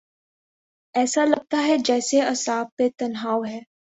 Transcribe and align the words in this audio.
ایسا 0.95 1.25
لگتاہے 1.25 1.75
جیسے 1.85 2.21
اعصاب 2.21 2.65
پہ 2.77 2.87
تناؤ 2.97 3.39
ہے۔ 3.45 3.59